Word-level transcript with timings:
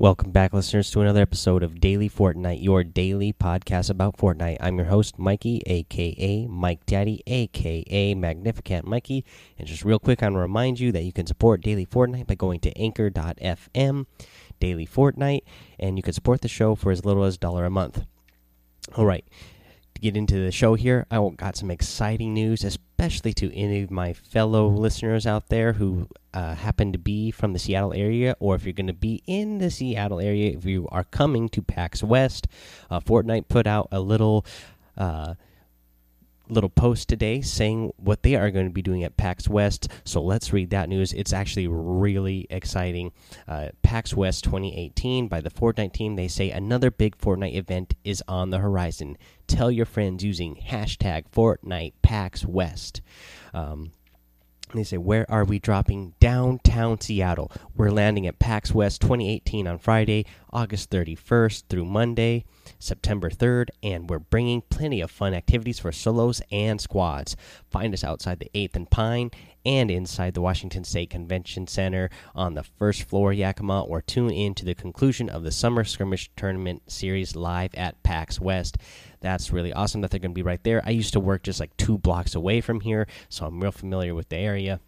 Welcome 0.00 0.30
back, 0.30 0.54
listeners, 0.54 0.90
to 0.92 1.02
another 1.02 1.20
episode 1.20 1.62
of 1.62 1.78
Daily 1.78 2.08
Fortnite, 2.08 2.62
your 2.62 2.82
daily 2.82 3.34
podcast 3.34 3.90
about 3.90 4.16
Fortnite. 4.16 4.56
I'm 4.58 4.78
your 4.78 4.86
host, 4.86 5.18
Mikey, 5.18 5.60
aka 5.66 6.46
Mike 6.46 6.86
Daddy, 6.86 7.22
aka 7.26 8.14
Magnificent 8.14 8.86
Mikey. 8.86 9.26
And 9.58 9.68
just 9.68 9.84
real 9.84 9.98
quick, 9.98 10.22
I 10.22 10.26
want 10.28 10.36
to 10.36 10.40
remind 10.40 10.80
you 10.80 10.90
that 10.92 11.04
you 11.04 11.12
can 11.12 11.26
support 11.26 11.60
Daily 11.60 11.84
Fortnite 11.84 12.26
by 12.26 12.34
going 12.34 12.60
to 12.60 12.74
anchor.fm, 12.78 14.06
Daily 14.58 14.86
Fortnite, 14.86 15.42
and 15.78 15.98
you 15.98 16.02
can 16.02 16.14
support 16.14 16.40
the 16.40 16.48
show 16.48 16.74
for 16.74 16.90
as 16.90 17.04
little 17.04 17.24
as 17.24 17.34
a 17.34 17.38
dollar 17.38 17.66
a 17.66 17.70
month. 17.70 18.06
All 18.96 19.04
right, 19.04 19.26
get 20.00 20.16
into 20.16 20.42
the 20.44 20.50
show 20.50 20.74
here, 20.74 21.06
I 21.10 21.16
got 21.36 21.56
some 21.56 21.70
exciting 21.70 22.34
news, 22.34 22.64
especially 22.64 23.32
to 23.34 23.54
any 23.54 23.82
of 23.82 23.90
my 23.90 24.12
fellow 24.12 24.68
listeners 24.68 25.26
out 25.26 25.48
there 25.48 25.74
who 25.74 26.08
uh, 26.32 26.54
happen 26.54 26.92
to 26.92 26.98
be 26.98 27.30
from 27.30 27.52
the 27.52 27.58
Seattle 27.58 27.92
area, 27.92 28.36
or 28.40 28.54
if 28.54 28.64
you're 28.64 28.72
going 28.72 28.86
to 28.86 28.92
be 28.92 29.22
in 29.26 29.58
the 29.58 29.70
Seattle 29.70 30.20
area, 30.20 30.56
if 30.56 30.64
you 30.64 30.88
are 30.90 31.04
coming 31.04 31.48
to 31.50 31.62
PAX 31.62 32.02
West, 32.02 32.46
uh, 32.90 33.00
Fortnite 33.00 33.48
put 33.48 33.66
out 33.66 33.88
a 33.92 34.00
little. 34.00 34.44
Uh, 34.96 35.34
little 36.50 36.70
post 36.70 37.08
today 37.08 37.40
saying 37.40 37.92
what 37.96 38.22
they 38.22 38.34
are 38.34 38.50
going 38.50 38.66
to 38.66 38.72
be 38.72 38.82
doing 38.82 39.04
at 39.04 39.16
PAX 39.16 39.48
West. 39.48 39.88
So 40.04 40.22
let's 40.22 40.52
read 40.52 40.70
that 40.70 40.88
news. 40.88 41.12
It's 41.12 41.32
actually 41.32 41.68
really 41.68 42.46
exciting. 42.50 43.12
Uh, 43.46 43.68
PAX 43.82 44.14
West 44.14 44.44
2018 44.44 45.28
by 45.28 45.40
the 45.40 45.50
Fortnite 45.50 45.92
team. 45.92 46.16
They 46.16 46.28
say 46.28 46.50
another 46.50 46.90
big 46.90 47.16
Fortnite 47.18 47.54
event 47.54 47.94
is 48.04 48.22
on 48.28 48.50
the 48.50 48.58
horizon. 48.58 49.16
Tell 49.46 49.70
your 49.70 49.86
friends 49.86 50.24
using 50.24 50.56
hashtag 50.56 51.24
Fortnite 51.30 51.94
PAX 52.02 52.44
West. 52.46 53.00
Um, 53.52 53.92
they 54.78 54.84
say, 54.84 54.98
Where 54.98 55.30
are 55.30 55.44
we 55.44 55.58
dropping? 55.58 56.14
Downtown 56.20 57.00
Seattle. 57.00 57.50
We're 57.76 57.90
landing 57.90 58.26
at 58.26 58.38
PAX 58.38 58.72
West 58.72 59.00
2018 59.00 59.66
on 59.66 59.78
Friday, 59.78 60.26
August 60.52 60.90
31st 60.90 61.64
through 61.68 61.84
Monday, 61.84 62.44
September 62.78 63.30
3rd, 63.30 63.68
and 63.82 64.08
we're 64.08 64.18
bringing 64.18 64.62
plenty 64.62 65.00
of 65.00 65.10
fun 65.10 65.34
activities 65.34 65.78
for 65.78 65.92
solos 65.92 66.42
and 66.50 66.80
squads. 66.80 67.36
Find 67.70 67.94
us 67.94 68.04
outside 68.04 68.38
the 68.38 68.50
8th 68.54 68.76
and 68.76 68.90
Pine 68.90 69.30
and 69.64 69.90
inside 69.90 70.34
the 70.34 70.40
Washington 70.40 70.84
State 70.84 71.10
Convention 71.10 71.66
Center 71.66 72.08
on 72.34 72.54
the 72.54 72.62
first 72.62 73.02
floor, 73.02 73.32
Yakima, 73.32 73.82
or 73.82 74.00
tune 74.00 74.30
in 74.30 74.54
to 74.54 74.64
the 74.64 74.74
conclusion 74.74 75.28
of 75.28 75.42
the 75.42 75.52
Summer 75.52 75.84
Skirmish 75.84 76.30
Tournament 76.36 76.90
Series 76.90 77.36
live 77.36 77.74
at 77.74 78.02
PAX 78.02 78.40
West. 78.40 78.78
That's 79.20 79.52
really 79.52 79.72
awesome 79.72 80.00
that 80.00 80.10
they're 80.10 80.20
going 80.20 80.32
to 80.32 80.34
be 80.34 80.42
right 80.42 80.62
there. 80.64 80.82
I 80.84 80.90
used 80.90 81.12
to 81.12 81.20
work 81.20 81.42
just 81.42 81.60
like 81.60 81.76
two 81.76 81.98
blocks 81.98 82.34
away 82.34 82.60
from 82.60 82.80
here, 82.80 83.06
so 83.28 83.46
I'm 83.46 83.60
real 83.60 83.72
familiar 83.72 84.14
with 84.14 84.28
the 84.28 84.36
area 84.36 84.80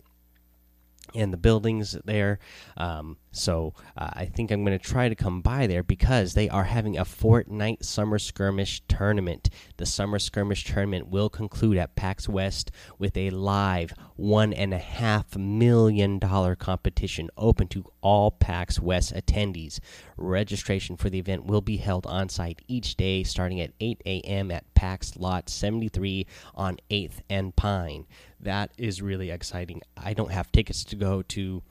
and 1.14 1.32
the 1.32 1.36
buildings 1.36 1.96
there. 2.04 2.38
Um, 2.76 3.16
so 3.32 3.74
uh, 3.96 4.10
I 4.12 4.26
think 4.26 4.50
I'm 4.50 4.64
going 4.64 4.78
to 4.78 4.84
try 4.84 5.08
to 5.08 5.14
come 5.14 5.40
by 5.40 5.66
there 5.66 5.82
because 5.82 6.34
they 6.34 6.48
are 6.48 6.64
having 6.64 6.98
a 6.98 7.04
Fortnite 7.04 7.84
Summer 7.84 8.18
Skirmish 8.18 8.82
tournament. 8.88 9.48
The 9.78 9.86
Summer 9.86 10.18
Skirmish 10.18 10.64
tournament 10.64 11.08
will 11.08 11.30
conclude 11.30 11.78
at 11.78 11.96
PAX 11.96 12.28
West 12.28 12.70
with 12.98 13.16
a 13.16 13.30
live 13.30 13.94
one 14.16 14.52
and 14.52 14.74
a 14.74 14.78
half 14.78 15.36
million 15.36 16.18
dollar 16.18 16.54
competition 16.54 17.30
open 17.36 17.68
to 17.68 17.84
all 18.02 18.30
PAX 18.30 18.78
West 18.78 19.14
attendees. 19.14 19.80
Registration 20.16 20.96
for 20.96 21.08
the 21.08 21.18
event 21.18 21.46
will 21.46 21.62
be 21.62 21.78
held 21.78 22.06
on 22.06 22.28
site 22.28 22.60
each 22.68 22.96
day 22.96 23.24
starting 23.24 23.60
at 23.60 23.72
8 23.80 24.02
a.m. 24.04 24.50
at 24.50 24.72
PAX 24.74 25.16
Lot 25.16 25.48
73 25.48 26.26
on 26.54 26.76
8th 26.90 27.20
and 27.30 27.56
Pine. 27.56 28.06
That 28.42 28.72
is 28.76 29.00
really 29.00 29.30
exciting. 29.30 29.82
I 29.96 30.14
don't 30.14 30.32
have 30.32 30.50
tickets 30.52 30.84
to 30.84 30.96
go 30.96 31.22
to 31.22 31.62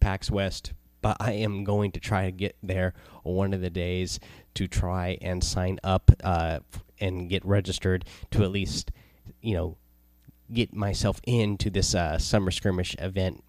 PAX 0.00 0.30
West 0.30 0.72
but 1.02 1.16
I 1.20 1.32
am 1.32 1.64
going 1.64 1.92
to 1.92 2.00
try 2.00 2.26
to 2.26 2.32
get 2.32 2.56
there 2.62 2.94
one 3.22 3.54
of 3.54 3.60
the 3.60 3.70
days 3.70 4.20
to 4.54 4.66
try 4.66 5.18
and 5.22 5.42
sign 5.42 5.78
up 5.82 6.10
uh, 6.22 6.60
and 7.00 7.28
get 7.28 7.44
registered 7.44 8.04
to 8.32 8.42
at 8.42 8.50
least, 8.50 8.90
you 9.40 9.54
know, 9.54 9.76
get 10.52 10.74
myself 10.74 11.20
into 11.24 11.70
this 11.70 11.94
uh, 11.94 12.18
summer 12.18 12.50
skirmish 12.50 12.96
event 12.98 13.42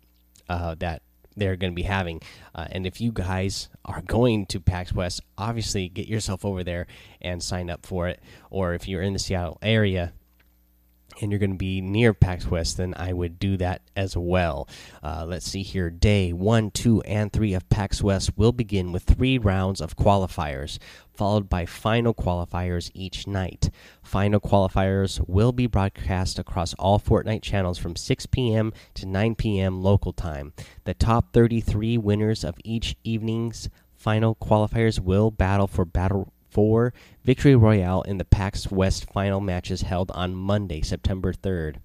uh, 0.48 0.76
that 0.80 1.02
they're 1.36 1.56
going 1.56 1.72
to 1.72 1.76
be 1.76 1.84
having. 1.84 2.22
Uh, 2.54 2.68
and 2.72 2.86
if 2.86 3.02
you 3.02 3.12
guys 3.12 3.70
are 3.86 4.02
going 4.02 4.46
to 4.46 4.60
PAX 4.60 4.94
West, 4.94 5.22
obviously 5.38 5.90
get 5.90 6.08
yourself 6.08 6.46
over 6.46 6.64
there 6.64 6.88
and 7.22 7.42
sign 7.42 7.70
up 7.70 7.86
for 7.86 8.08
it. 8.08 8.22
Or 8.50 8.74
if 8.74 8.88
you're 8.88 9.02
in 9.02 9.14
the 9.14 9.20
Seattle 9.20 9.58
area, 9.62 10.14
and 11.22 11.32
you're 11.32 11.40
going 11.40 11.52
to 11.52 11.58
be 11.58 11.82
near 11.82 12.14
PAX 12.14 12.48
West, 12.48 12.78
then 12.78 12.94
I 12.96 13.14
would 13.14 13.40
do 13.40 13.58
that 13.58 13.82
as 13.96 14.16
well. 14.16 14.68
Uh, 15.04 15.26
let's 15.28 15.46
see 15.46 15.64
here. 15.64 15.90
Day 15.90 16.34
one, 16.34 16.72
two, 16.72 17.02
and 17.02 17.32
three 17.32 17.54
of 17.54 17.68
PAX 17.70 18.02
West 18.02 18.38
will 18.38 18.52
begin 18.52 18.92
with 18.92 19.04
three 19.04 19.38
rounds 19.38 19.82
of 19.82 19.98
qualifiers, 19.98 20.78
followed 21.14 21.50
by 21.50 21.66
final 21.66 22.14
qualifiers 22.14 22.92
each 22.94 23.28
night. 23.28 23.70
Final 24.02 24.40
qualifiers 24.40 25.24
will 25.28 25.52
be 25.52 25.68
broadcast 25.68 26.40
across 26.40 26.74
all 26.76 27.00
Fortnite 27.00 27.42
channels 27.42 27.78
from 27.78 27.96
6 27.96 28.26
p.m. 28.28 28.74
to 28.94 29.06
9 29.06 29.36
p.m. 29.36 29.82
local 29.82 30.14
time. 30.14 30.54
The 30.86 30.94
top 30.94 31.34
33 31.34 31.98
winners 31.98 32.44
of 32.44 32.56
each 32.64 32.96
evening's 33.04 33.70
final 33.96 34.36
qualifiers 34.36 35.00
will 35.00 35.30
battle 35.30 35.68
for 35.68 35.86
battle 35.86 36.34
for 36.52 36.94
Victory 37.24 37.56
Royale 37.56 38.02
in 38.04 38.18
the 38.18 38.26
PAX 38.26 38.70
West 38.70 39.12
final 39.12 39.40
matches 39.40 39.82
held 39.82 40.12
on 40.12 40.36
Monday, 40.36 40.82
September 40.82 41.34
3rd. 41.34 41.78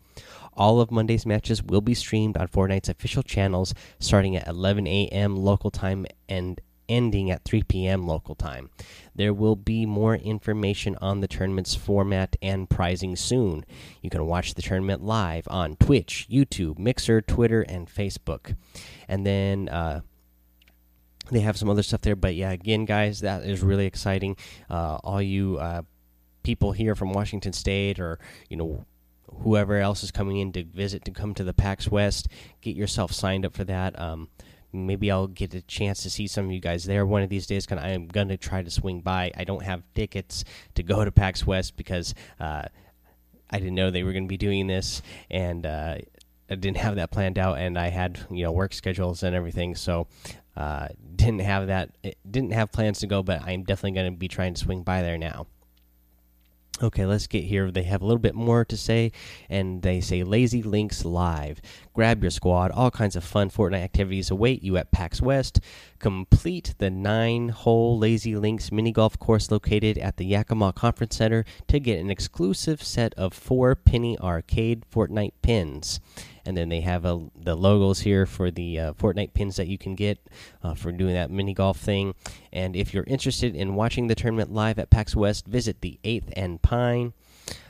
All 0.54 0.80
of 0.80 0.90
Monday's 0.90 1.26
matches 1.26 1.62
will 1.62 1.80
be 1.80 1.94
streamed 1.94 2.36
on 2.36 2.48
Fortnite's 2.48 2.88
official 2.88 3.22
channels 3.22 3.74
starting 3.98 4.36
at 4.36 4.48
11 4.48 4.86
a.m. 4.86 5.36
local 5.36 5.70
time 5.70 6.06
and 6.28 6.60
ending 6.88 7.30
at 7.30 7.44
3 7.44 7.62
p.m. 7.64 8.06
local 8.06 8.34
time. 8.34 8.70
There 9.14 9.34
will 9.34 9.56
be 9.56 9.86
more 9.86 10.14
information 10.14 10.96
on 11.00 11.20
the 11.20 11.28
tournament's 11.28 11.74
format 11.74 12.36
and 12.40 12.68
pricing 12.68 13.16
soon. 13.16 13.64
You 14.02 14.10
can 14.10 14.26
watch 14.26 14.54
the 14.54 14.62
tournament 14.62 15.02
live 15.02 15.46
on 15.48 15.76
Twitch, 15.76 16.26
YouTube, 16.30 16.78
Mixer, 16.78 17.20
Twitter, 17.20 17.62
and 17.62 17.88
Facebook. 17.88 18.56
And 19.08 19.26
then, 19.26 19.68
uh, 19.68 20.00
they 21.30 21.40
have 21.40 21.56
some 21.56 21.68
other 21.68 21.82
stuff 21.82 22.00
there. 22.02 22.16
But 22.16 22.34
yeah 22.34 22.50
again 22.50 22.84
guys 22.84 23.20
that 23.20 23.44
is 23.44 23.62
really 23.62 23.86
exciting. 23.86 24.36
Uh, 24.70 24.98
all 25.02 25.22
you 25.22 25.58
uh, 25.58 25.82
people 26.42 26.72
here 26.72 26.94
from 26.94 27.12
washington 27.12 27.52
state 27.52 27.98
or 27.98 28.20
you 28.48 28.56
know 28.56 28.84
whoever 29.42 29.78
else 29.78 30.04
is 30.04 30.12
coming 30.12 30.38
in 30.38 30.52
to 30.52 30.62
visit 30.62 31.04
to 31.04 31.10
come 31.10 31.34
to 31.34 31.42
the 31.42 31.52
pax 31.52 31.90
west 31.90 32.28
get 32.60 32.76
yourself 32.76 33.12
signed 33.12 33.44
up 33.44 33.54
for 33.54 33.64
that. 33.64 33.98
Um, 34.00 34.28
maybe 34.72 35.10
i'll 35.10 35.26
get 35.26 35.54
a 35.54 35.62
chance 35.62 36.02
to 36.02 36.10
see 36.10 36.26
some 36.26 36.46
of 36.46 36.52
you 36.52 36.60
guys 36.60 36.84
there. 36.84 37.06
One 37.06 37.22
of 37.22 37.28
these 37.28 37.46
days 37.46 37.66
Cause 37.66 37.78
i 37.80 37.90
am 37.90 38.06
going 38.06 38.28
to 38.28 38.36
try 38.36 38.62
to 38.62 38.70
swing 38.70 39.00
by. 39.00 39.32
I 39.36 39.44
don't 39.44 39.62
have 39.62 39.82
tickets 39.94 40.44
to 40.74 40.82
go 40.82 41.04
to 41.04 41.12
pax 41.12 41.46
west 41.46 41.76
because 41.76 42.14
uh, 42.38 42.64
i 43.50 43.58
didn't 43.58 43.74
know 43.74 43.90
they 43.90 44.02
were 44.02 44.12
going 44.12 44.24
to 44.24 44.28
be 44.28 44.36
doing 44.36 44.66
this 44.66 45.02
and 45.30 45.66
uh, 45.66 45.96
I 46.48 46.54
didn't 46.54 46.76
have 46.76 46.96
that 46.96 47.10
planned 47.10 47.38
out, 47.38 47.58
and 47.58 47.76
I 47.76 47.88
had 47.88 48.24
you 48.30 48.44
know 48.44 48.52
work 48.52 48.72
schedules 48.72 49.22
and 49.22 49.34
everything, 49.34 49.74
so 49.74 50.06
uh, 50.56 50.88
didn't 51.14 51.40
have 51.40 51.66
that. 51.68 51.90
Didn't 52.28 52.52
have 52.52 52.72
plans 52.72 53.00
to 53.00 53.06
go, 53.06 53.22
but 53.22 53.42
I'm 53.42 53.64
definitely 53.64 53.92
going 53.92 54.12
to 54.12 54.18
be 54.18 54.28
trying 54.28 54.54
to 54.54 54.60
swing 54.60 54.82
by 54.82 55.02
there 55.02 55.18
now. 55.18 55.46
Okay, 56.82 57.06
let's 57.06 57.26
get 57.26 57.44
here. 57.44 57.70
They 57.70 57.84
have 57.84 58.02
a 58.02 58.04
little 58.04 58.20
bit 58.20 58.34
more 58.34 58.64
to 58.66 58.76
say, 58.76 59.12
and 59.48 59.80
they 59.80 60.00
say 60.02 60.24
Lazy 60.24 60.62
Links 60.62 61.06
Live. 61.06 61.62
Grab 61.96 62.22
your 62.22 62.30
squad. 62.30 62.72
All 62.72 62.90
kinds 62.90 63.16
of 63.16 63.24
fun 63.24 63.48
Fortnite 63.48 63.82
activities 63.82 64.30
await 64.30 64.62
you 64.62 64.76
at 64.76 64.92
PAX 64.92 65.22
West. 65.22 65.60
Complete 65.98 66.74
the 66.76 66.90
nine 66.90 67.48
hole 67.48 67.98
Lazy 67.98 68.36
Links 68.36 68.70
mini 68.70 68.92
golf 68.92 69.18
course 69.18 69.50
located 69.50 69.96
at 69.96 70.18
the 70.18 70.26
Yakima 70.26 70.74
Conference 70.74 71.16
Center 71.16 71.46
to 71.68 71.80
get 71.80 71.98
an 71.98 72.10
exclusive 72.10 72.82
set 72.82 73.14
of 73.14 73.32
four 73.32 73.74
penny 73.74 74.18
arcade 74.18 74.84
Fortnite 74.92 75.32
pins 75.40 75.98
and 76.44 76.54
then 76.54 76.68
they 76.68 76.82
have 76.82 77.06
a, 77.06 77.28
the 77.34 77.56
logos 77.56 78.00
here 78.00 78.26
for 78.26 78.50
the 78.50 78.78
uh, 78.78 78.92
Fortnite 78.92 79.32
pins 79.32 79.56
that 79.56 79.66
you 79.66 79.78
can 79.78 79.94
get 79.94 80.18
uh, 80.62 80.74
for 80.74 80.92
doing 80.92 81.14
that 81.14 81.30
mini 81.30 81.54
golf 81.54 81.78
thing. 81.78 82.14
And 82.52 82.76
if 82.76 82.94
you're 82.94 83.04
interested 83.04 83.56
in 83.56 83.74
watching 83.74 84.06
the 84.06 84.14
tournament 84.14 84.52
live 84.52 84.78
at 84.78 84.90
PAX 84.90 85.16
West, 85.16 85.46
visit 85.46 85.80
the 85.80 85.98
8th 86.04 86.32
and 86.36 86.60
Pine. 86.62 87.14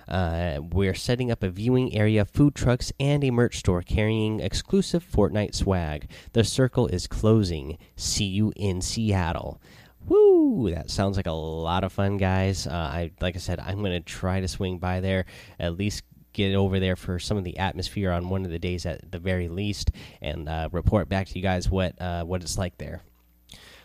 Uh, 0.08 0.60
we're 0.60 0.94
setting 0.94 1.30
up 1.30 1.42
a 1.42 1.48
viewing 1.48 1.94
area, 1.94 2.24
food 2.24 2.54
trucks, 2.54 2.92
and 2.98 3.24
a 3.24 3.30
merch 3.30 3.58
store 3.58 3.82
carrying 3.82 4.40
exclusive 4.40 5.04
Fortnite 5.04 5.54
swag. 5.54 6.08
The 6.32 6.44
circle 6.44 6.86
is 6.86 7.06
closing. 7.06 7.78
See 7.96 8.26
you 8.26 8.52
in 8.56 8.80
Seattle. 8.80 9.60
Woo! 10.08 10.70
That 10.70 10.90
sounds 10.90 11.16
like 11.16 11.26
a 11.26 11.32
lot 11.32 11.84
of 11.84 11.92
fun, 11.92 12.16
guys. 12.16 12.66
Uh, 12.66 12.70
I 12.70 13.10
like 13.20 13.34
I 13.36 13.40
said, 13.40 13.58
I'm 13.58 13.82
gonna 13.82 14.00
try 14.00 14.40
to 14.40 14.48
swing 14.48 14.78
by 14.78 15.00
there 15.00 15.24
at 15.58 15.76
least 15.76 16.04
get 16.32 16.54
over 16.54 16.78
there 16.78 16.96
for 16.96 17.18
some 17.18 17.38
of 17.38 17.44
the 17.44 17.58
atmosphere 17.58 18.12
on 18.12 18.28
one 18.28 18.44
of 18.44 18.50
the 18.50 18.58
days 18.58 18.86
at 18.86 19.10
the 19.10 19.18
very 19.18 19.48
least, 19.48 19.90
and 20.20 20.48
uh, 20.48 20.68
report 20.70 21.08
back 21.08 21.26
to 21.28 21.36
you 21.36 21.42
guys 21.42 21.68
what 21.70 22.00
uh, 22.00 22.22
what 22.24 22.42
it's 22.42 22.58
like 22.58 22.78
there. 22.78 23.00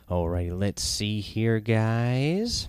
Alrighty, 0.09 0.57
let's 0.57 0.83
see 0.83 1.21
here, 1.21 1.59
guys. 1.59 2.67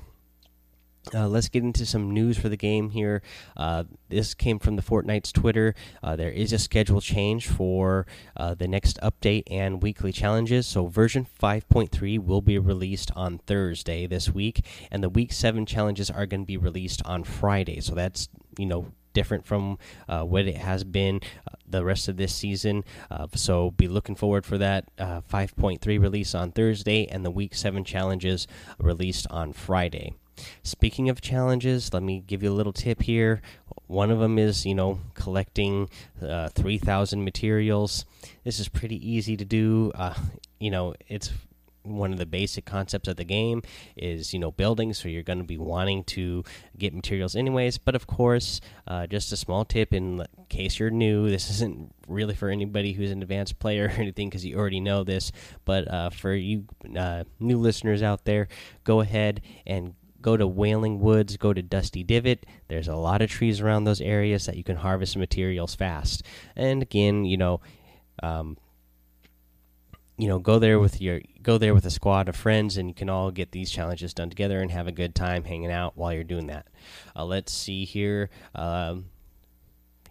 Uh, 1.13 1.27
let's 1.27 1.49
get 1.49 1.63
into 1.63 1.85
some 1.85 2.13
news 2.13 2.39
for 2.39 2.49
the 2.49 2.57
game 2.57 2.91
here. 2.91 3.23
Uh, 3.57 3.85
this 4.09 4.35
came 4.35 4.59
from 4.59 4.77
the 4.77 4.83
Fortnite's 4.83 5.33
Twitter. 5.33 5.75
Uh, 6.03 6.15
there 6.15 6.31
is 6.31 6.53
a 6.53 6.59
schedule 6.59 7.01
change 7.01 7.49
for 7.49 8.07
uh, 8.37 8.55
the 8.55 8.69
next 8.69 9.01
update 9.01 9.43
and 9.49 9.83
weekly 9.83 10.13
challenges. 10.13 10.67
So, 10.67 10.87
version 10.87 11.27
5.3 11.43 12.25
will 12.25 12.41
be 12.41 12.59
released 12.59 13.11
on 13.17 13.39
Thursday 13.39 14.07
this 14.07 14.31
week, 14.31 14.65
and 14.91 15.03
the 15.03 15.09
week 15.09 15.33
7 15.33 15.67
challenges 15.67 16.09
are 16.09 16.25
going 16.25 16.43
to 16.43 16.47
be 16.47 16.57
released 16.57 17.03
on 17.05 17.25
Friday. 17.25 17.81
So, 17.81 17.95
that's, 17.95 18.29
you 18.57 18.67
know, 18.67 18.93
different 19.13 19.45
from 19.45 19.79
uh, 20.09 20.23
what 20.23 20.47
it 20.47 20.57
has 20.57 20.85
been 20.85 21.21
uh, 21.47 21.57
the 21.69 21.85
rest 21.85 22.09
of 22.09 22.17
this 22.17 22.35
season. 22.35 22.83
So 23.35 23.71
be 23.73 23.87
looking 23.87 24.15
forward 24.15 24.47
for 24.47 24.57
that 24.57 24.87
uh, 24.99 25.21
5.3 25.31 25.85
release 26.01 26.35
on 26.35 26.51
Thursday 26.51 27.07
and 27.07 27.23
the 27.23 27.31
Week 27.31 27.55
7 27.55 27.85
challenges 27.85 28.47
released 28.79 29.27
on 29.29 29.53
Friday. 29.53 30.15
Speaking 30.63 31.09
of 31.09 31.21
challenges, 31.21 31.93
let 31.93 32.03
me 32.03 32.23
give 32.27 32.43
you 32.43 32.51
a 32.51 32.55
little 32.55 32.73
tip 32.73 33.03
here. 33.03 33.43
One 33.87 34.11
of 34.11 34.19
them 34.19 34.39
is, 34.39 34.65
you 34.65 34.75
know, 34.75 35.01
collecting 35.15 35.89
uh, 36.21 36.49
3,000 36.49 37.25
materials. 37.25 38.05
This 38.45 38.59
is 38.59 38.69
pretty 38.69 38.97
easy 39.09 39.37
to 39.37 39.45
do. 39.45 39.93
Uh, 39.95 40.15
you 40.59 40.71
know, 40.71 40.95
it's 41.09 41.31
one 41.85 42.13
of 42.13 42.19
the 42.19 42.27
basic 42.27 42.65
concepts 42.65 43.09
of 43.09 43.17
the 43.17 43.25
game 43.25 43.63
is 43.97 44.33
you 44.33 44.39
know 44.39 44.53
building 44.53 44.93
so 44.93 45.09
you're 45.09 45.23
going 45.23 45.39
to 45.39 45.45
be 45.45 45.59
wanting 45.59 46.05
to 46.05 46.45
get 46.79 46.95
materials 46.95 47.35
anyways 47.35 47.79
but 47.79 47.95
of 47.95 48.07
course 48.07 48.61
uh, 48.87 49.07
just 49.07 49.33
a 49.33 49.37
small 49.37 49.65
tip 49.65 49.93
in 49.93 50.25
case 50.49 50.79
you're 50.79 50.91
new 50.91 51.29
this 51.29 51.51
isn't 51.57 51.93
really 52.07 52.35
for 52.35 52.49
anybody 52.49 52.93
who's 52.93 53.11
an 53.11 53.23
advanced 53.23 53.59
player 53.59 53.87
or 53.87 54.01
anything 54.01 54.29
because 54.29 54.45
you 54.45 54.57
already 54.57 54.81
know 54.81 55.03
this 55.05 55.33
but 55.65 55.89
uh, 55.89 56.11
for 56.11 56.33
you 56.35 56.65
uh, 56.97 57.25
new 57.41 57.59
listeners 57.59 58.03
out 58.03 58.25
there 58.25 58.49
go 58.85 59.01
ahead 59.01 59.41
and 59.67 59.95
go 60.23 60.37
to 60.37 60.47
Wailing 60.47 61.01
Woods, 61.01 61.37
go 61.37 61.53
to 61.53 61.63
Dusty 61.63 62.03
Divot. 62.03 62.47
There's 62.69 62.89
a 62.89 62.97
lot 62.97 63.21
of 63.23 63.31
trees 63.31 63.61
around 63.61 63.85
those 63.85 64.01
areas 64.01 64.47
that 64.47 64.57
you 64.57 64.65
can 64.65 64.77
harvest 64.77 65.17
materials 65.17 65.75
fast. 65.75 66.23
And 66.57 66.83
again, 66.83 67.25
you 67.25 67.37
know, 67.37 67.61
um, 68.23 68.57
you 70.17 70.29
know, 70.29 70.39
go 70.39 70.59
there 70.59 70.79
with 70.79 71.01
your 71.01 71.21
go 71.43 71.59
there 71.59 71.75
with 71.75 71.85
a 71.85 71.91
squad 71.91 72.29
of 72.29 72.37
friends, 72.37 72.77
and 72.77 72.89
you 72.89 72.95
can 72.95 73.09
all 73.09 73.31
get 73.31 73.51
these 73.51 73.71
challenges 73.71 74.15
done 74.15 74.31
together 74.31 74.61
and 74.61 74.71
have 74.71 74.87
a 74.87 74.93
good 74.93 75.15
time 75.15 75.45
hanging 75.45 75.73
out 75.73 75.97
while 75.97 76.13
you're 76.13 76.23
doing 76.23 76.47
that. 76.47 76.69
Uh, 77.17 77.25
let's 77.25 77.53
see 77.53 77.85
here. 77.85 78.31
Um, 78.55 79.07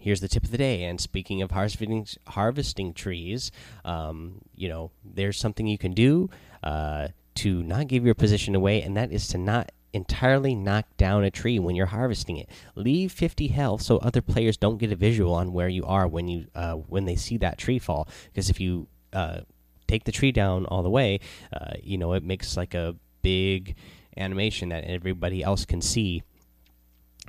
here's 0.00 0.20
the 0.20 0.28
tip 0.28 0.44
of 0.44 0.50
the 0.50 0.58
day. 0.58 0.84
And 0.84 1.00
speaking 1.00 1.40
of 1.40 1.52
harvesting 1.52 2.06
harvesting 2.26 2.92
trees, 2.92 3.52
um, 3.84 4.42
you 4.54 4.68
know, 4.68 4.90
there's 5.04 5.38
something 5.38 5.66
you 5.66 5.78
can 5.78 5.92
do 5.92 6.28
uh, 6.62 7.08
to 7.36 7.62
not 7.62 7.86
give 7.88 8.04
your 8.04 8.14
position 8.14 8.54
away, 8.54 8.82
and 8.82 8.96
that 8.96 9.12
is 9.12 9.28
to 9.28 9.38
not 9.38 9.72
entirely 9.92 10.54
knock 10.54 10.86
down 10.96 11.24
a 11.24 11.30
tree 11.30 11.58
when 11.58 11.76
you're 11.76 11.86
harvesting 11.86 12.36
it. 12.36 12.48
Leave 12.74 13.12
50 13.12 13.48
health 13.48 13.82
so 13.82 13.98
other 13.98 14.22
players 14.22 14.56
don't 14.56 14.78
get 14.78 14.92
a 14.92 14.96
visual 14.96 15.34
on 15.34 15.52
where 15.52 15.68
you 15.68 15.84
are 15.84 16.06
when 16.06 16.28
you 16.28 16.46
uh, 16.54 16.74
when 16.74 17.04
they 17.04 17.16
see 17.16 17.36
that 17.38 17.58
tree 17.58 17.78
fall. 17.78 18.08
Because 18.26 18.50
if 18.50 18.60
you 18.60 18.88
uh, 19.12 19.40
take 19.86 20.04
the 20.04 20.12
tree 20.12 20.32
down 20.32 20.66
all 20.66 20.82
the 20.82 20.90
way, 20.90 21.20
uh, 21.52 21.74
you 21.82 21.98
know 21.98 22.12
it 22.14 22.24
makes 22.24 22.56
like 22.56 22.74
a 22.74 22.96
big 23.22 23.76
animation 24.16 24.70
that 24.70 24.84
everybody 24.84 25.42
else 25.42 25.64
can 25.64 25.80
see 25.80 26.22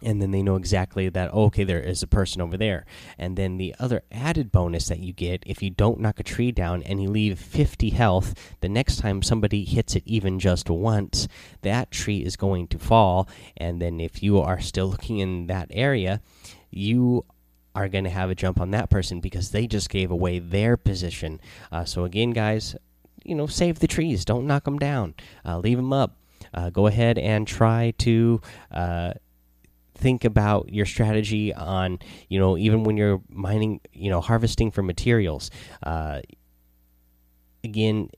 and 0.04 0.22
then 0.22 0.32
they 0.32 0.42
know 0.42 0.56
exactly 0.56 1.10
that 1.10 1.30
oh, 1.34 1.46
okay 1.46 1.64
there 1.64 1.80
is 1.80 2.04
a 2.04 2.08
person 2.08 2.42
over 2.42 2.58
there. 2.58 2.86
And 3.18 3.38
then 3.38 3.58
the 3.58 3.76
other 3.80 4.04
added 4.12 4.52
bonus 4.52 4.88
that 4.88 5.00
you 5.00 5.14
get 5.14 5.44
if 5.46 5.62
you 5.62 5.70
don't 5.70 6.00
knock 6.00 6.20
a 6.20 6.24
tree 6.24 6.52
down 6.52 6.84
and 6.84 7.02
you 7.02 7.10
leave 7.10 7.40
50 7.40 7.92
health 7.92 8.34
the 8.62 8.70
next 8.70 8.98
time 8.98 9.22
somebody 9.22 9.64
hits 9.64 9.96
it 9.96 10.04
even 10.06 10.40
just 10.40 10.70
once 10.70 11.28
that 11.62 11.92
tree 11.92 12.24
is 12.24 12.36
going 12.36 12.68
to 12.68 12.80
fall. 12.80 13.28
And 13.58 13.82
then 13.82 14.00
if 14.00 14.22
you 14.22 14.40
are 14.40 14.60
still 14.60 14.88
looking 14.88 15.20
in 15.20 15.48
that 15.48 15.68
area 15.72 16.22
you 16.70 17.26
are 17.76 17.90
going 17.90 18.04
to 18.04 18.10
have 18.10 18.30
a 18.30 18.36
jump 18.36 18.60
on 18.60 18.72
that 18.72 18.90
person 18.90 19.20
because 19.20 19.52
they 19.52 19.66
just 19.66 19.90
gave 19.90 20.12
away 20.12 20.40
their 20.40 20.78
position. 20.78 21.40
Uh, 21.72 21.86
so 21.86 22.04
again 22.04 22.32
guys 22.32 22.76
you 23.24 23.36
know 23.36 23.48
save 23.48 23.80
the 23.80 23.88
trees. 23.88 24.26
Don't 24.26 24.48
knock 24.48 24.66
them 24.66 24.78
down. 24.78 25.16
Uh, 25.46 25.58
leave 25.58 25.78
them 25.78 25.94
up. 25.94 26.18
Uh, 26.54 26.70
go 26.70 26.88
ahead 26.88 27.18
and 27.18 27.48
try 27.48 27.94
to 27.98 28.42
uh, 28.72 29.14
think 30.04 30.26
about 30.26 30.68
your 30.68 30.86
strategy 30.86 31.54
on 31.54 31.98
you 32.28 32.38
know 32.38 32.58
even 32.58 32.84
when 32.84 32.98
you're 32.98 33.22
mining 33.30 33.80
you 33.94 34.10
know 34.10 34.20
harvesting 34.20 34.70
for 34.70 34.84
materials 34.84 35.50
uh, 35.84 36.20
again 37.64 38.10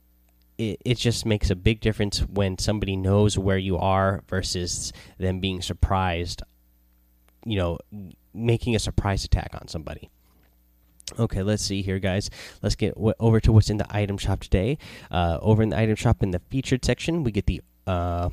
it, 0.58 0.82
it 0.84 0.98
just 0.98 1.24
makes 1.24 1.48
a 1.48 1.54
big 1.54 1.78
difference 1.80 2.18
when 2.22 2.58
somebody 2.58 2.96
knows 2.96 3.38
where 3.38 3.56
you 3.56 3.78
are 3.78 4.24
versus 4.26 4.92
them 5.18 5.38
being 5.38 5.62
surprised 5.62 6.42
you 7.44 7.56
know 7.56 7.78
making 8.34 8.74
a 8.74 8.80
surprise 8.80 9.24
attack 9.24 9.50
on 9.54 9.68
somebody 9.68 10.10
Okay, 11.20 11.44
let's 11.44 11.62
see 11.62 11.82
here, 11.82 12.00
guys. 12.00 12.30
Let's 12.62 12.74
get 12.74 12.94
over 13.20 13.38
to 13.38 13.52
what's 13.52 13.70
in 13.70 13.76
the 13.76 13.86
item 13.88 14.18
shop 14.18 14.40
today. 14.40 14.76
Uh, 15.08 15.38
over 15.40 15.62
in 15.62 15.68
the 15.68 15.78
item 15.78 15.94
shop 15.94 16.20
in 16.20 16.32
the 16.32 16.40
featured 16.50 16.84
section, 16.84 17.22
we 17.22 17.30
get 17.30 17.46
the 17.46 17.62
uh, 17.86 18.30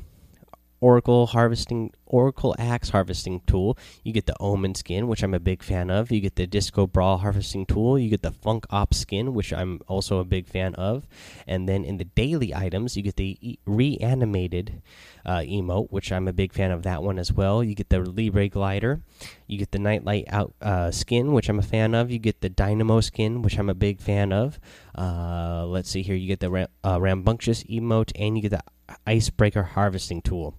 Oracle 0.83 1.27
harvesting 1.27 1.93
Oracle 2.07 2.53
Axe 2.59 2.89
harvesting 2.89 3.39
tool. 3.47 3.77
You 4.03 4.11
get 4.11 4.25
the 4.25 4.35
Omen 4.41 4.75
skin, 4.75 5.07
which 5.07 5.23
I'm 5.23 5.33
a 5.33 5.39
big 5.39 5.63
fan 5.63 5.89
of. 5.89 6.11
You 6.11 6.19
get 6.19 6.35
the 6.35 6.45
Disco 6.45 6.87
Brawl 6.87 7.19
harvesting 7.19 7.65
tool. 7.65 7.97
You 7.97 8.09
get 8.09 8.21
the 8.21 8.33
Funk 8.33 8.65
Op 8.69 8.93
skin, 8.93 9.33
which 9.33 9.53
I'm 9.53 9.79
also 9.87 10.19
a 10.19 10.25
big 10.25 10.45
fan 10.45 10.75
of. 10.75 11.07
And 11.47 11.69
then 11.69 11.85
in 11.85 11.99
the 11.99 12.03
daily 12.03 12.53
items, 12.53 12.97
you 12.97 13.01
get 13.01 13.15
the 13.15 13.57
reanimated 13.65 14.81
uh, 15.25 15.39
emote, 15.39 15.89
which 15.89 16.11
I'm 16.11 16.27
a 16.27 16.33
big 16.33 16.51
fan 16.51 16.71
of 16.71 16.83
that 16.83 17.01
one 17.01 17.17
as 17.17 17.31
well. 17.31 17.63
You 17.63 17.75
get 17.75 17.87
the 17.87 17.99
Libre 18.01 18.49
glider. 18.49 18.99
You 19.47 19.57
get 19.57 19.71
the 19.71 19.79
Nitelite 19.79 20.25
out 20.27 20.53
uh, 20.61 20.91
skin, 20.91 21.31
which 21.31 21.47
I'm 21.47 21.59
a 21.59 21.63
fan 21.63 21.95
of. 21.95 22.11
You 22.11 22.19
get 22.19 22.41
the 22.41 22.49
Dynamo 22.49 22.99
skin, 22.99 23.41
which 23.41 23.57
I'm 23.57 23.69
a 23.69 23.73
big 23.73 24.01
fan 24.01 24.33
of. 24.33 24.59
Uh, 24.97 25.65
let's 25.65 25.89
see 25.89 26.01
here. 26.01 26.17
You 26.17 26.27
get 26.27 26.41
the 26.41 26.67
uh, 26.83 26.99
Rambunctious 26.99 27.63
emote, 27.69 28.11
and 28.19 28.35
you 28.35 28.41
get 28.41 28.51
the 28.51 28.63
Icebreaker 29.07 29.63
harvesting 29.63 30.21
tool. 30.21 30.57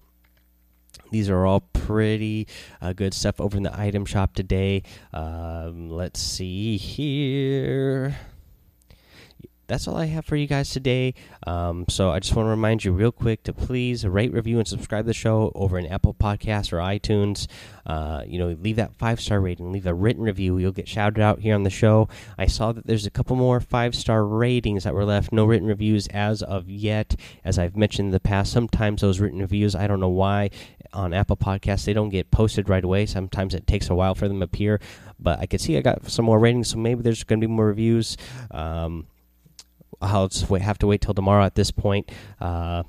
These 1.15 1.29
are 1.29 1.45
all 1.45 1.61
pretty 1.61 2.45
uh, 2.81 2.91
good 2.91 3.13
stuff 3.13 3.39
over 3.39 3.55
in 3.55 3.63
the 3.63 3.73
item 3.73 4.03
shop 4.03 4.33
today. 4.33 4.83
Um, 5.13 5.89
let's 5.89 6.19
see 6.19 6.75
here 6.75 8.17
that's 9.67 9.87
all 9.87 9.97
I 9.97 10.05
have 10.05 10.25
for 10.25 10.35
you 10.35 10.47
guys 10.47 10.69
today. 10.69 11.13
Um, 11.47 11.85
so 11.89 12.11
I 12.11 12.19
just 12.19 12.35
want 12.35 12.47
to 12.47 12.51
remind 12.51 12.83
you 12.83 12.91
real 12.91 13.11
quick 13.11 13.43
to 13.43 13.53
please 13.53 14.05
rate, 14.05 14.31
review, 14.33 14.59
and 14.59 14.67
subscribe 14.67 15.05
to 15.05 15.07
the 15.07 15.13
show 15.13 15.51
over 15.55 15.77
in 15.77 15.85
Apple 15.87 16.13
Podcasts 16.13 16.71
or 16.71 16.77
iTunes. 16.77 17.47
Uh, 17.85 18.23
you 18.25 18.39
know, 18.39 18.55
leave 18.61 18.75
that 18.77 18.95
five 18.95 19.19
star 19.19 19.39
rating, 19.39 19.71
leave 19.71 19.85
a 19.85 19.93
written 19.93 20.23
review. 20.23 20.57
You'll 20.57 20.71
get 20.71 20.87
shouted 20.87 21.21
out 21.21 21.39
here 21.39 21.55
on 21.55 21.63
the 21.63 21.69
show. 21.69 22.07
I 22.37 22.47
saw 22.47 22.71
that 22.71 22.87
there's 22.87 23.05
a 23.05 23.11
couple 23.11 23.35
more 23.35 23.59
five 23.59 23.95
star 23.95 24.25
ratings 24.25 24.83
that 24.83 24.93
were 24.93 25.05
left, 25.05 25.31
no 25.31 25.45
written 25.45 25.67
reviews 25.67 26.07
as 26.07 26.41
of 26.43 26.69
yet. 26.69 27.15
As 27.43 27.59
I've 27.59 27.75
mentioned 27.75 28.07
in 28.07 28.11
the 28.11 28.19
past, 28.19 28.51
sometimes 28.51 29.01
those 29.01 29.19
written 29.19 29.39
reviews, 29.39 29.75
I 29.75 29.87
don't 29.87 29.99
know 29.99 30.09
why, 30.09 30.49
on 30.93 31.13
Apple 31.13 31.37
Podcasts 31.37 31.85
they 31.85 31.93
don't 31.93 32.09
get 32.09 32.31
posted 32.31 32.69
right 32.69 32.83
away. 32.83 33.05
Sometimes 33.05 33.53
it 33.53 33.67
takes 33.67 33.89
a 33.89 33.95
while 33.95 34.15
for 34.15 34.27
them 34.27 34.39
to 34.39 34.45
appear. 34.45 34.79
But 35.19 35.39
I 35.39 35.45
can 35.45 35.59
see 35.59 35.77
I 35.77 35.81
got 35.81 36.09
some 36.09 36.25
more 36.25 36.39
ratings, 36.39 36.69
so 36.69 36.77
maybe 36.77 37.01
there's 37.01 37.23
going 37.23 37.39
to 37.39 37.47
be 37.47 37.51
more 37.51 37.67
reviews. 37.67 38.17
Um, 38.51 39.07
I'll 40.01 40.27
just 40.27 40.49
wait, 40.49 40.61
have 40.61 40.77
to 40.79 40.87
wait 40.87 41.01
till 41.01 41.13
tomorrow 41.13 41.45
at 41.45 41.55
this 41.55 41.71
point. 41.71 42.11
Uh, 42.39 42.83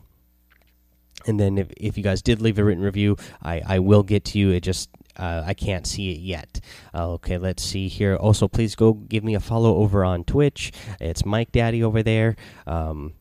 and 1.26 1.40
then 1.40 1.58
if, 1.58 1.68
if 1.76 1.96
you 1.96 2.04
guys 2.04 2.22
did 2.22 2.40
leave 2.40 2.58
a 2.58 2.64
written 2.64 2.82
review, 2.82 3.16
I, 3.42 3.62
I 3.66 3.78
will 3.80 4.02
get 4.02 4.24
to 4.26 4.38
you. 4.38 4.50
It 4.50 4.60
just 4.60 4.90
uh, 5.16 5.42
I 5.46 5.54
can't 5.54 5.86
see 5.86 6.12
it 6.12 6.20
yet. 6.20 6.60
Uh, 6.94 7.12
okay, 7.12 7.38
let's 7.38 7.62
see 7.62 7.88
here. 7.88 8.16
Also, 8.16 8.48
please 8.48 8.74
go 8.74 8.92
give 8.92 9.24
me 9.24 9.34
a 9.34 9.40
follow 9.40 9.76
over 9.76 10.04
on 10.04 10.24
Twitch. 10.24 10.72
It's 11.00 11.24
Mike 11.24 11.52
Daddy 11.52 11.82
over 11.82 12.02
there. 12.02 12.36
Um, 12.66 13.14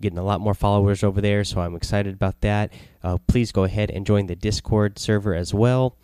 getting 0.00 0.18
a 0.18 0.24
lot 0.24 0.40
more 0.40 0.54
followers 0.54 1.02
over 1.02 1.20
there, 1.20 1.44
so 1.44 1.60
I'm 1.60 1.74
excited 1.74 2.14
about 2.14 2.40
that. 2.40 2.72
Uh, 3.02 3.18
please 3.26 3.52
go 3.52 3.64
ahead 3.64 3.90
and 3.90 4.06
join 4.06 4.26
the 4.26 4.36
Discord 4.36 4.98
server 4.98 5.34
as 5.34 5.52
well. 5.52 5.96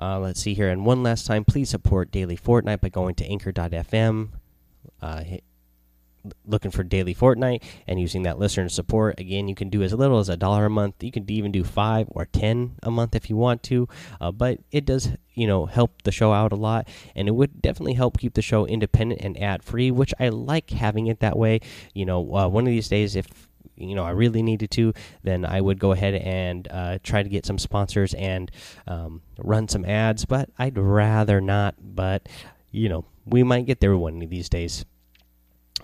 Uh, 0.00 0.18
let's 0.18 0.40
see 0.40 0.54
here. 0.54 0.70
And 0.70 0.86
one 0.86 1.02
last 1.02 1.26
time, 1.26 1.44
please 1.44 1.68
support 1.68 2.10
Daily 2.10 2.36
Fortnite 2.36 2.80
by 2.80 2.88
going 2.88 3.14
to 3.16 3.26
anchor.fm. 3.26 4.30
Looking 6.44 6.70
for 6.70 6.82
daily 6.82 7.14
Fortnite 7.14 7.62
and 7.86 8.00
using 8.00 8.22
that 8.24 8.38
listener 8.38 8.68
support 8.68 9.18
again 9.18 9.48
you 9.48 9.54
can 9.54 9.70
do 9.70 9.82
as 9.82 9.92
little 9.92 10.18
as 10.18 10.28
a 10.28 10.36
dollar 10.36 10.66
a 10.66 10.70
month 10.70 11.02
you 11.02 11.10
can 11.10 11.30
even 11.30 11.52
do 11.52 11.64
five 11.64 12.06
or 12.10 12.26
ten 12.26 12.76
a 12.82 12.90
month 12.90 13.14
if 13.14 13.30
you 13.30 13.36
want 13.36 13.62
to 13.64 13.88
uh, 14.20 14.30
but 14.30 14.58
it 14.70 14.84
does 14.84 15.10
you 15.34 15.46
know 15.46 15.66
help 15.66 16.02
the 16.02 16.12
show 16.12 16.32
out 16.32 16.52
a 16.52 16.56
lot 16.56 16.86
and 17.14 17.28
it 17.28 17.32
would 17.32 17.62
definitely 17.62 17.94
help 17.94 18.18
keep 18.18 18.34
the 18.34 18.42
show 18.42 18.66
independent 18.66 19.20
and 19.22 19.40
ad 19.40 19.62
free 19.62 19.90
which 19.90 20.12
i 20.20 20.28
like 20.28 20.70
having 20.70 21.06
it 21.06 21.20
that 21.20 21.38
way 21.38 21.60
you 21.94 22.04
know 22.04 22.34
uh, 22.34 22.48
one 22.48 22.64
of 22.64 22.70
these 22.70 22.88
days 22.88 23.16
if 23.16 23.48
you 23.80 23.94
know 23.94 24.04
I 24.04 24.10
really 24.10 24.42
needed 24.42 24.70
to, 24.72 24.92
then 25.22 25.44
I 25.44 25.60
would 25.60 25.80
go 25.80 25.92
ahead 25.92 26.14
and 26.14 26.68
uh, 26.70 26.98
try 27.02 27.22
to 27.22 27.28
get 27.28 27.46
some 27.46 27.58
sponsors 27.58 28.14
and 28.14 28.50
um, 28.86 29.22
run 29.38 29.68
some 29.68 29.84
ads. 29.84 30.24
But 30.24 30.50
I'd 30.58 30.78
rather 30.78 31.40
not. 31.40 31.74
But 31.80 32.28
you 32.70 32.88
know 32.88 33.06
we 33.24 33.42
might 33.42 33.66
get 33.66 33.80
there 33.80 33.96
one 33.96 34.22
of 34.22 34.30
these 34.30 34.48
days. 34.48 34.84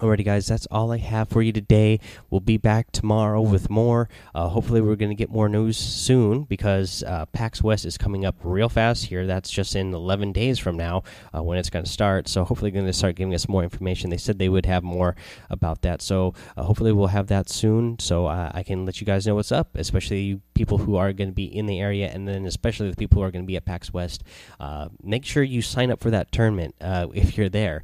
Alrighty, 0.00 0.26
guys, 0.26 0.46
that's 0.46 0.66
all 0.66 0.92
I 0.92 0.98
have 0.98 1.30
for 1.30 1.40
you 1.40 1.52
today. 1.52 2.00
We'll 2.28 2.42
be 2.42 2.58
back 2.58 2.92
tomorrow 2.92 3.40
with 3.40 3.70
more. 3.70 4.10
Uh, 4.34 4.48
hopefully, 4.48 4.82
we're 4.82 4.94
going 4.94 5.10
to 5.10 5.14
get 5.14 5.30
more 5.30 5.48
news 5.48 5.78
soon 5.78 6.42
because 6.42 7.02
uh, 7.04 7.24
PAX 7.32 7.62
West 7.62 7.86
is 7.86 7.96
coming 7.96 8.26
up 8.26 8.36
real 8.44 8.68
fast 8.68 9.06
here. 9.06 9.26
That's 9.26 9.50
just 9.50 9.74
in 9.74 9.94
11 9.94 10.32
days 10.32 10.58
from 10.58 10.76
now 10.76 11.02
uh, 11.34 11.42
when 11.42 11.56
it's 11.56 11.70
going 11.70 11.86
to 11.86 11.90
start. 11.90 12.28
So, 12.28 12.44
hopefully, 12.44 12.70
they're 12.70 12.82
going 12.82 12.92
to 12.92 12.92
start 12.92 13.16
giving 13.16 13.34
us 13.34 13.48
more 13.48 13.62
information. 13.62 14.10
They 14.10 14.18
said 14.18 14.38
they 14.38 14.50
would 14.50 14.66
have 14.66 14.84
more 14.84 15.16
about 15.48 15.80
that. 15.80 16.02
So, 16.02 16.34
uh, 16.58 16.64
hopefully, 16.64 16.92
we'll 16.92 17.06
have 17.06 17.28
that 17.28 17.48
soon 17.48 17.98
so 17.98 18.26
uh, 18.26 18.50
I 18.52 18.64
can 18.64 18.84
let 18.84 19.00
you 19.00 19.06
guys 19.06 19.26
know 19.26 19.36
what's 19.36 19.50
up, 19.50 19.76
especially 19.76 20.42
people 20.52 20.76
who 20.76 20.96
are 20.96 21.14
going 21.14 21.30
to 21.30 21.34
be 21.34 21.46
in 21.46 21.64
the 21.64 21.80
area 21.80 22.10
and 22.12 22.28
then 22.28 22.44
especially 22.44 22.90
the 22.90 22.96
people 22.96 23.22
who 23.22 23.26
are 23.26 23.30
going 23.30 23.44
to 23.44 23.48
be 23.48 23.56
at 23.56 23.64
PAX 23.64 23.94
West. 23.94 24.24
Uh, 24.60 24.90
make 25.02 25.24
sure 25.24 25.42
you 25.42 25.62
sign 25.62 25.90
up 25.90 26.00
for 26.00 26.10
that 26.10 26.30
tournament 26.32 26.74
if 26.80 27.38
you're 27.38 27.48
there. 27.48 27.82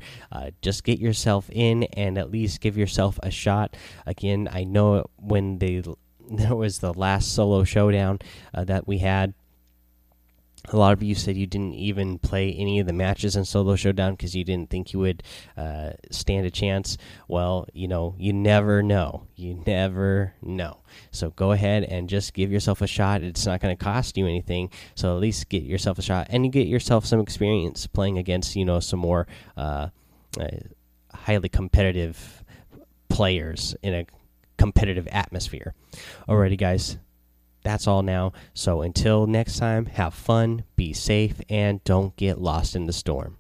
just 0.61 0.85
get 0.85 0.99
yourself 0.99 1.49
in 1.51 1.85
and 2.03 2.19
at 2.19 2.31
least 2.31 2.61
give 2.61 2.77
yourself 2.77 3.19
a 3.23 3.31
shot. 3.31 3.77
Again, 4.07 4.49
I 4.53 4.65
know 4.65 5.07
when 5.17 5.59
they 5.59 5.83
there 6.31 6.55
was 6.55 6.79
the 6.79 6.93
last 6.93 7.35
solo 7.35 7.65
showdown 7.65 8.19
uh, 8.55 8.65
that 8.65 8.87
we 8.87 8.99
had. 8.99 9.35
A 10.69 10.77
lot 10.77 10.93
of 10.93 11.03
you 11.03 11.17
said 11.17 11.37
you 11.37 11.49
didn't 11.49 11.75
even 11.75 12.21
play 12.21 12.53
any 12.53 12.79
of 12.79 12.87
the 12.87 12.93
matches 12.93 13.35
in 13.35 13.45
Solo 13.45 13.75
Showdown 13.75 14.13
because 14.13 14.37
you 14.37 14.45
didn't 14.45 14.71
think 14.71 14.93
you 14.93 15.01
would 15.01 15.25
uh, 15.57 15.91
stand 16.13 16.47
a 16.47 16.53
chance. 16.53 16.99
Well, 17.27 17.67
you 17.73 17.89
know, 17.89 18.15
you 18.17 18.33
never 18.33 18.81
know. 18.81 19.27
You 19.35 19.61
never 19.67 20.35
know. 20.41 20.79
So 21.11 21.31
go 21.31 21.51
ahead 21.51 21.83
and 21.83 22.09
just 22.09 22.33
give 22.33 22.53
yourself 22.53 22.81
a 22.81 22.87
shot. 22.87 23.25
It's 23.25 23.45
not 23.45 23.61
going 23.61 23.77
to 23.77 23.85
cost 23.85 24.17
you 24.17 24.29
anything. 24.29 24.71
So 24.95 25.17
at 25.17 25.21
least 25.21 25.49
get 25.49 25.65
yourself 25.65 25.99
a 25.99 26.03
shot 26.03 26.29
and 26.31 26.47
you 26.47 26.53
get 26.53 26.69
yourself 26.69 27.07
some 27.07 27.19
experience 27.19 27.89
playing 27.89 28.17
against, 28.17 28.55
you 28.55 28.65
know, 28.65 28.79
some 28.79 29.01
more. 29.01 29.27
Uh, 29.57 29.89
uh 30.41 30.47
highly 31.23 31.49
competitive 31.49 32.45
players 33.09 33.75
in 33.83 33.95
a 33.95 34.07
competitive 34.57 35.07
atmosphere. 35.09 35.75
Alrighty, 36.29 36.59
guys, 36.59 36.99
that's 37.63 37.87
all 37.87 38.03
now. 38.03 38.33
So 38.55 38.83
until 38.83 39.27
next 39.27 39.59
time, 39.59 39.87
have 39.87 40.15
fun, 40.15 40.65
be 40.77 40.93
safe, 40.93 41.41
and 41.49 41.83
don't 41.85 42.15
get 42.17 42.41
lost 42.41 42.77
in 42.77 42.87
the 42.87 42.93
storm. 42.93 43.39